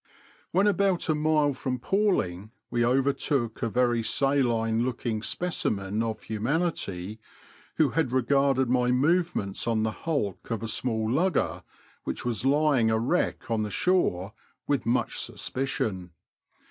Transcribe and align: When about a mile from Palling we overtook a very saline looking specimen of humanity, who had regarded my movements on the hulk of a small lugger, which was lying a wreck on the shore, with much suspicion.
When 0.49 0.65
about 0.65 1.09
a 1.09 1.13
mile 1.13 1.53
from 1.53 1.77
Palling 1.77 2.49
we 2.71 2.83
overtook 2.83 3.61
a 3.61 3.69
very 3.69 4.01
saline 4.01 4.83
looking 4.83 5.21
specimen 5.21 6.01
of 6.01 6.23
humanity, 6.23 7.19
who 7.75 7.89
had 7.91 8.11
regarded 8.11 8.67
my 8.67 8.89
movements 8.89 9.67
on 9.67 9.83
the 9.83 9.91
hulk 9.91 10.49
of 10.49 10.63
a 10.63 10.67
small 10.67 11.07
lugger, 11.07 11.61
which 12.03 12.25
was 12.25 12.45
lying 12.45 12.89
a 12.89 12.97
wreck 12.97 13.51
on 13.51 13.61
the 13.61 13.69
shore, 13.69 14.33
with 14.65 14.87
much 14.87 15.19
suspicion. 15.19 16.09